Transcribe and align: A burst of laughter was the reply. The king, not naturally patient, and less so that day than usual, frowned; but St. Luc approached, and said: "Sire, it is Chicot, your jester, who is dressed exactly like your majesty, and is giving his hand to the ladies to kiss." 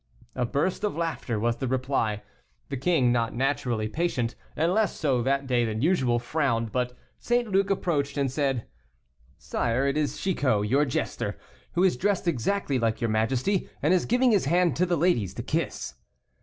A 0.35 0.47
burst 0.47 0.83
of 0.83 0.97
laughter 0.97 1.39
was 1.39 1.57
the 1.57 1.67
reply. 1.67 2.23
The 2.69 2.77
king, 2.77 3.11
not 3.11 3.35
naturally 3.35 3.87
patient, 3.87 4.33
and 4.55 4.73
less 4.73 4.97
so 4.99 5.21
that 5.21 5.45
day 5.45 5.63
than 5.63 5.83
usual, 5.83 6.17
frowned; 6.17 6.71
but 6.71 6.97
St. 7.19 7.47
Luc 7.47 7.69
approached, 7.69 8.17
and 8.17 8.31
said: 8.31 8.65
"Sire, 9.37 9.85
it 9.85 9.97
is 9.97 10.17
Chicot, 10.19 10.67
your 10.67 10.85
jester, 10.85 11.37
who 11.73 11.83
is 11.83 11.97
dressed 11.97 12.27
exactly 12.27 12.79
like 12.79 12.99
your 12.99 13.11
majesty, 13.11 13.69
and 13.83 13.93
is 13.93 14.07
giving 14.07 14.31
his 14.31 14.45
hand 14.45 14.75
to 14.77 14.87
the 14.87 14.97
ladies 14.97 15.35
to 15.35 15.43
kiss." 15.43 15.93